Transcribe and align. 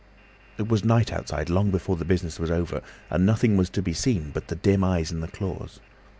"It 0.57 0.67
was 0.67 0.83
night 0.83 1.13
outside 1.13 1.47
long 1.47 1.69
before 1.69 1.95
the 1.95 2.05
business 2.05 2.39
was 2.39 2.49
over, 2.49 2.81
and 3.11 3.23
nothing 3.23 3.55
was 3.55 3.69
to 3.69 3.83
be 3.83 3.93
seen 3.93 4.31
but 4.31 4.47
the 4.47 4.55
dim 4.55 4.83
eyes 4.83 5.11
and 5.11 5.21
the 5.21 5.27
claws. 5.27 5.79